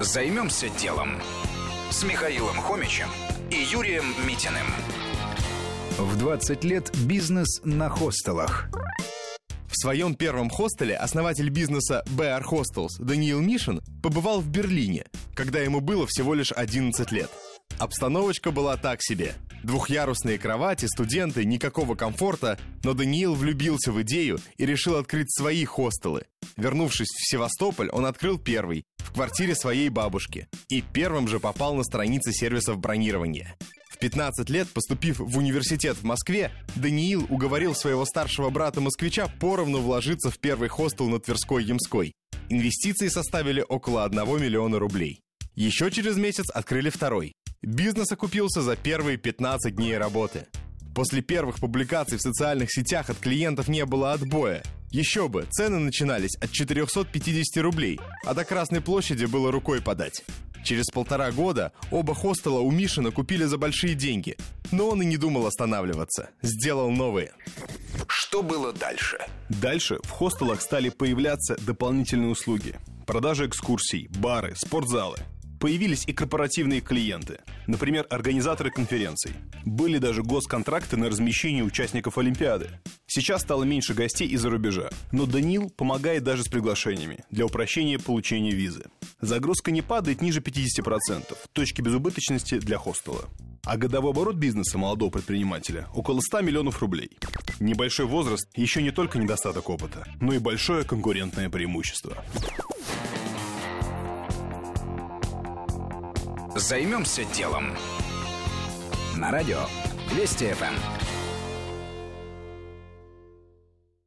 [0.00, 1.20] Займемся делом
[1.90, 3.08] с Михаилом Хомичем
[3.50, 4.66] и Юрием Митиным.
[5.98, 8.68] В 20 лет бизнес на хостелах.
[9.66, 15.80] В своем первом хостеле основатель бизнеса BR Hostels Даниил Мишин побывал в Берлине, когда ему
[15.80, 17.30] было всего лишь 11 лет.
[17.78, 19.34] Обстановочка была так себе.
[19.62, 26.24] Двухъярусные кровати, студенты, никакого комфорта, но Даниил влюбился в идею и решил открыть свои хостелы.
[26.56, 31.84] Вернувшись в Севастополь, он открыл первый, в квартире своей бабушки, и первым же попал на
[31.84, 33.56] страницы сервисов бронирования.
[33.90, 40.30] В 15 лет, поступив в университет в Москве, Даниил уговорил своего старшего брата-москвича поровну вложиться
[40.30, 42.12] в первый хостел на Тверской-Ямской.
[42.48, 45.20] Инвестиции составили около 1 миллиона рублей.
[45.54, 47.34] Еще через месяц открыли второй.
[47.62, 50.46] Бизнес окупился за первые 15 дней работы.
[50.94, 54.62] После первых публикаций в социальных сетях от клиентов не было отбоя.
[54.92, 60.22] Еще бы, цены начинались от 450 рублей, а до Красной площади было рукой подать.
[60.64, 64.36] Через полтора года оба хостела у Мишина купили за большие деньги,
[64.70, 67.32] но он и не думал останавливаться, сделал новые.
[68.06, 69.18] Что было дальше?
[69.48, 72.76] Дальше в хостелах стали появляться дополнительные услуги.
[73.06, 75.16] Продажа экскурсий, бары, спортзалы–
[75.62, 79.30] Появились и корпоративные клиенты, например, организаторы конференций.
[79.64, 82.80] Были даже госконтракты на размещение участников Олимпиады.
[83.14, 88.52] Сейчас стало меньше гостей из-за рубежа, но Данил помогает даже с приглашениями для упрощения получения
[88.52, 88.86] визы.
[89.20, 93.28] Загрузка не падает ниже 50%, точки безубыточности для хостела.
[93.64, 97.10] А годовой оборот бизнеса молодого предпринимателя около 100 миллионов рублей.
[97.60, 102.24] Небольшой возраст еще не только недостаток опыта, но и большое конкурентное преимущество.
[106.56, 107.76] Займемся делом.
[109.18, 109.66] На радио
[110.14, 111.01] Вести ФМ.